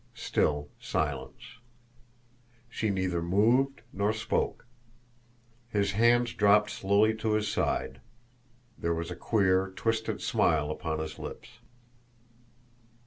[0.15, 1.59] Still silence.
[2.69, 4.65] She neither moved nor spoke.
[5.69, 8.01] His hand dropped slowly to his side.
[8.79, 11.49] There was a queer, twisted smile upon his lips.